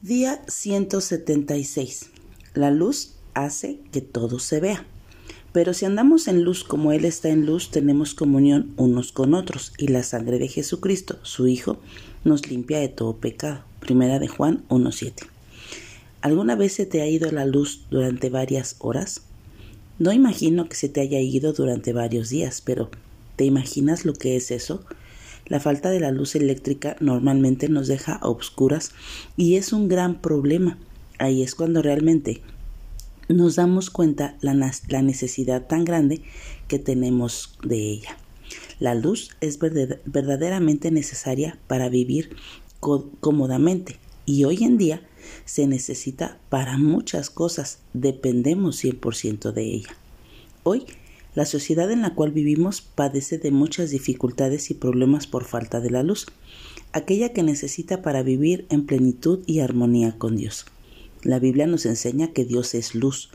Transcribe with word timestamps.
Día 0.00 0.40
176. 0.46 2.10
La 2.54 2.70
luz 2.70 3.14
hace 3.34 3.80
que 3.90 4.00
todo 4.00 4.38
se 4.38 4.60
vea. 4.60 4.86
Pero 5.52 5.74
si 5.74 5.86
andamos 5.86 6.28
en 6.28 6.44
luz 6.44 6.62
como 6.62 6.92
Él 6.92 7.04
está 7.04 7.30
en 7.30 7.46
luz, 7.46 7.72
tenemos 7.72 8.14
comunión 8.14 8.72
unos 8.76 9.10
con 9.10 9.34
otros, 9.34 9.72
y 9.76 9.88
la 9.88 10.04
sangre 10.04 10.38
de 10.38 10.46
Jesucristo, 10.46 11.18
su 11.22 11.48
Hijo, 11.48 11.78
nos 12.22 12.48
limpia 12.48 12.78
de 12.78 12.88
todo 12.88 13.16
pecado. 13.16 13.64
Primera 13.80 14.20
de 14.20 14.28
Juan 14.28 14.62
1.7. 14.68 15.26
¿Alguna 16.20 16.54
vez 16.54 16.74
se 16.74 16.86
te 16.86 17.02
ha 17.02 17.08
ido 17.08 17.32
la 17.32 17.44
luz 17.44 17.80
durante 17.90 18.30
varias 18.30 18.76
horas? 18.78 19.22
No 19.98 20.12
imagino 20.12 20.68
que 20.68 20.76
se 20.76 20.88
te 20.88 21.00
haya 21.00 21.18
ido 21.18 21.54
durante 21.54 21.92
varios 21.92 22.28
días, 22.28 22.62
pero 22.64 22.88
¿te 23.34 23.44
imaginas 23.46 24.04
lo 24.04 24.12
que 24.12 24.36
es 24.36 24.52
eso? 24.52 24.84
La 25.48 25.60
falta 25.60 25.90
de 25.90 26.00
la 26.00 26.10
luz 26.10 26.34
eléctrica 26.34 26.96
normalmente 27.00 27.68
nos 27.68 27.88
deja 27.88 28.14
a 28.14 28.28
obscuras 28.28 28.92
y 29.36 29.56
es 29.56 29.72
un 29.72 29.88
gran 29.88 30.20
problema. 30.20 30.78
Ahí 31.18 31.42
es 31.42 31.54
cuando 31.54 31.82
realmente 31.82 32.42
nos 33.28 33.56
damos 33.56 33.90
cuenta 33.90 34.36
la, 34.40 34.54
la 34.88 35.02
necesidad 35.02 35.66
tan 35.66 35.84
grande 35.84 36.22
que 36.66 36.78
tenemos 36.78 37.58
de 37.62 37.76
ella. 37.76 38.16
La 38.78 38.94
luz 38.94 39.30
es 39.40 39.58
verdaderamente 39.58 40.90
necesaria 40.90 41.58
para 41.66 41.88
vivir 41.88 42.36
cómodamente 42.80 43.98
y 44.24 44.44
hoy 44.44 44.62
en 44.62 44.78
día 44.78 45.02
se 45.44 45.66
necesita 45.66 46.38
para 46.48 46.78
muchas 46.78 47.30
cosas, 47.30 47.80
dependemos 47.92 48.82
100% 48.82 49.52
de 49.52 49.62
ella. 49.62 49.96
Hoy 50.62 50.84
la 51.38 51.46
sociedad 51.46 51.88
en 51.92 52.02
la 52.02 52.16
cual 52.16 52.32
vivimos 52.32 52.80
padece 52.80 53.38
de 53.38 53.52
muchas 53.52 53.90
dificultades 53.90 54.72
y 54.72 54.74
problemas 54.74 55.28
por 55.28 55.44
falta 55.44 55.78
de 55.78 55.88
la 55.88 56.02
luz, 56.02 56.26
aquella 56.92 57.32
que 57.32 57.44
necesita 57.44 58.02
para 58.02 58.24
vivir 58.24 58.66
en 58.70 58.86
plenitud 58.86 59.44
y 59.46 59.60
armonía 59.60 60.18
con 60.18 60.36
Dios. 60.36 60.66
La 61.22 61.38
Biblia 61.38 61.68
nos 61.68 61.86
enseña 61.86 62.32
que 62.32 62.44
Dios 62.44 62.74
es 62.74 62.96
luz. 62.96 63.30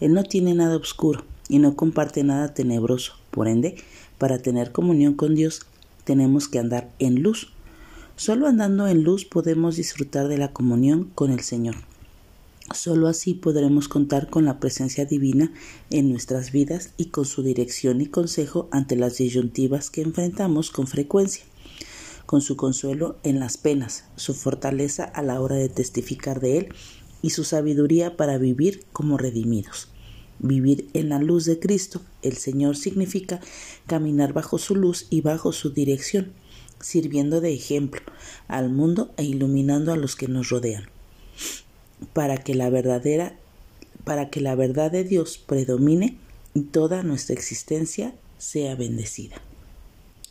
Él 0.00 0.12
no 0.12 0.22
tiene 0.22 0.52
nada 0.52 0.76
oscuro 0.76 1.24
y 1.48 1.58
no 1.58 1.76
comparte 1.76 2.24
nada 2.24 2.52
tenebroso. 2.52 3.14
Por 3.30 3.48
ende, 3.48 3.76
para 4.18 4.36
tener 4.36 4.70
comunión 4.70 5.14
con 5.14 5.34
Dios, 5.34 5.62
tenemos 6.04 6.48
que 6.48 6.58
andar 6.58 6.90
en 6.98 7.22
luz. 7.22 7.54
Solo 8.16 8.48
andando 8.48 8.86
en 8.86 9.02
luz 9.02 9.24
podemos 9.24 9.76
disfrutar 9.76 10.28
de 10.28 10.36
la 10.36 10.52
comunión 10.52 11.10
con 11.14 11.32
el 11.32 11.40
Señor. 11.40 11.76
Solo 12.74 13.06
así 13.06 13.34
podremos 13.34 13.86
contar 13.86 14.28
con 14.28 14.44
la 14.44 14.58
presencia 14.58 15.04
divina 15.04 15.52
en 15.90 16.10
nuestras 16.10 16.50
vidas 16.50 16.90
y 16.96 17.06
con 17.06 17.24
su 17.24 17.44
dirección 17.44 18.00
y 18.00 18.06
consejo 18.06 18.68
ante 18.72 18.96
las 18.96 19.18
disyuntivas 19.18 19.88
que 19.88 20.02
enfrentamos 20.02 20.72
con 20.72 20.88
frecuencia, 20.88 21.44
con 22.26 22.40
su 22.40 22.56
consuelo 22.56 23.18
en 23.22 23.38
las 23.38 23.56
penas, 23.56 24.06
su 24.16 24.34
fortaleza 24.34 25.04
a 25.04 25.22
la 25.22 25.40
hora 25.40 25.54
de 25.54 25.68
testificar 25.68 26.40
de 26.40 26.58
Él 26.58 26.68
y 27.22 27.30
su 27.30 27.44
sabiduría 27.44 28.16
para 28.16 28.36
vivir 28.36 28.84
como 28.92 29.16
redimidos. 29.16 29.88
Vivir 30.40 30.88
en 30.92 31.08
la 31.08 31.20
luz 31.20 31.44
de 31.44 31.60
Cristo, 31.60 32.02
el 32.22 32.36
Señor 32.36 32.76
significa 32.76 33.40
caminar 33.86 34.32
bajo 34.32 34.58
su 34.58 34.74
luz 34.74 35.06
y 35.08 35.20
bajo 35.20 35.52
su 35.52 35.70
dirección, 35.70 36.32
sirviendo 36.80 37.40
de 37.40 37.54
ejemplo 37.54 38.02
al 38.48 38.70
mundo 38.70 39.12
e 39.16 39.24
iluminando 39.24 39.92
a 39.92 39.96
los 39.96 40.16
que 40.16 40.26
nos 40.26 40.48
rodean 40.48 40.95
para 42.12 42.36
que 42.36 42.54
la 42.54 42.70
verdadera 42.70 43.36
para 44.04 44.30
que 44.30 44.40
la 44.40 44.54
verdad 44.54 44.92
de 44.92 45.02
Dios 45.02 45.36
predomine 45.36 46.16
y 46.54 46.62
toda 46.62 47.02
nuestra 47.02 47.34
existencia 47.34 48.14
sea 48.38 48.76
bendecida. 48.76 49.42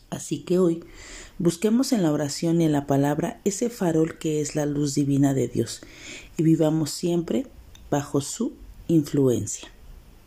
Así 0.09 0.39
que 0.39 0.59
hoy 0.59 0.81
busquemos 1.39 1.91
en 1.91 2.01
la 2.01 2.13
oración 2.13 2.61
y 2.61 2.65
en 2.65 2.71
la 2.71 2.87
palabra 2.87 3.41
ese 3.43 3.69
farol 3.69 4.17
que 4.17 4.39
es 4.39 4.55
la 4.55 4.65
luz 4.65 4.95
divina 4.95 5.33
de 5.33 5.49
Dios 5.49 5.81
y 6.37 6.43
vivamos 6.43 6.91
siempre 6.91 7.47
bajo 7.91 8.21
su 8.21 8.53
influencia. 8.87 9.74